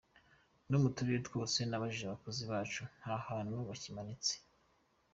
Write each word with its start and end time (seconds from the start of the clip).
No 0.69 0.77
mu 0.81 0.89
turere 0.95 1.19
twose 1.27 1.57
nabajije 1.69 2.03
abakozi 2.07 2.41
bacu 2.51 2.81
ntahantu 2.99 3.55
bikimanitse. 3.67 4.33